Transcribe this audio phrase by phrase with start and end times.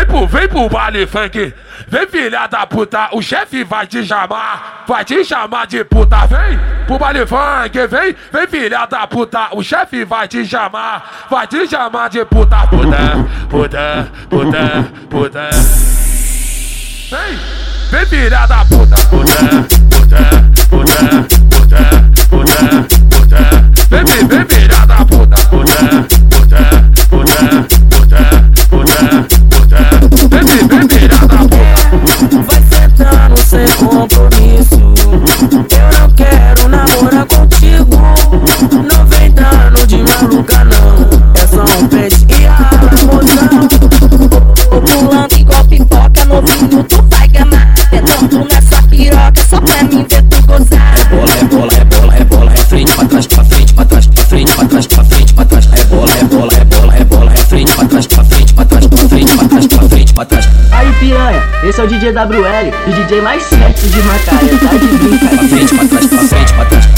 [0.00, 1.54] Vem pro, vem pro baile funk,
[1.86, 6.58] vem filha da puta, o chefe vai te chamar, vai te chamar de puta, vem
[6.86, 11.68] pro baile funk, vem, vem filha da puta, o chefe vai te chamar, vai te
[11.68, 15.50] chamar de puta, puta, puta, puta, puta.
[17.10, 17.38] Vem,
[17.90, 19.34] vem filha da puta, puta,
[19.90, 21.29] puta, puta,
[33.82, 34.39] Oh,
[61.30, 64.98] piranha, esse é o DJ WL, o DJ mais certo de Macaé, tá de Pra
[64.98, 65.48] brincadeira.
[65.48, 66.90] frente, pra trás, pra frente, pra trás.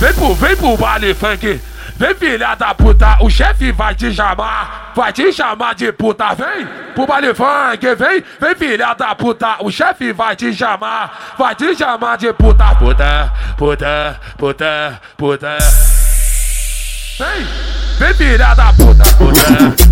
[0.00, 1.60] Vem pro, vem pro baile funk,
[1.98, 6.66] vem filha da puta, o chefe vai te chamar, vai te chamar de puta, vem.
[6.94, 11.74] Pro baile funk, vem, vem filha da puta, o chefe vai te chamar, vai te
[11.76, 15.58] chamar de puta, puta, puta, puta, puta.
[17.18, 17.46] Vem,
[17.98, 19.87] vem filha da puta, puta, puta,